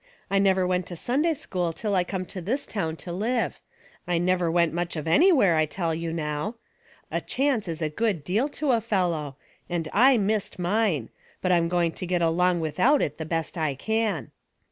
[0.31, 3.59] I never went to Sunday school till I come to this town to live.
[4.07, 6.55] I never went much of anywhere, I tell you now!
[7.11, 9.35] A cliance is a good deal to a fellow,
[9.69, 11.09] and I missed mine;
[11.39, 14.31] but I'm going to get along i^filhout it the best I can."